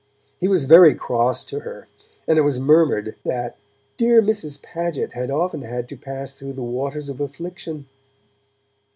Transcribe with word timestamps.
He 0.39 0.47
was 0.47 0.63
very 0.65 0.95
cross 0.95 1.43
to 1.43 1.59
her, 1.59 1.87
and 2.27 2.39
it 2.39 2.41
was 2.41 2.57
murmured 2.59 3.15
that 3.23 3.55
'dear 3.97 4.19
Mrs. 4.19 4.59
Paget 4.63 5.13
had 5.13 5.29
often 5.29 5.61
had 5.61 5.87
to 5.89 5.95
pass 5.95 6.33
through 6.33 6.53
the 6.53 6.63
waters 6.63 7.07
of 7.07 7.21
affliction'. 7.21 7.85